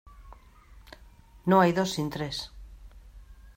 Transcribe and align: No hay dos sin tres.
No 1.45 1.61
hay 1.61 1.73
dos 1.73 1.91
sin 1.91 2.09
tres. 2.09 2.51